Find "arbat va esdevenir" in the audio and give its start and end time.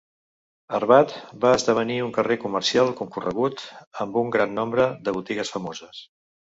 0.77-1.99